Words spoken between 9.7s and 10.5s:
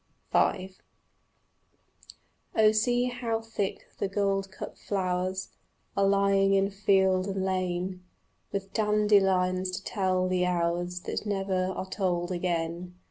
to tell the